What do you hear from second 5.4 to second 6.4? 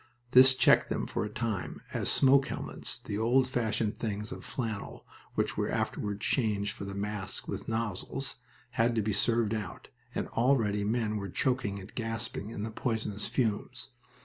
were afterward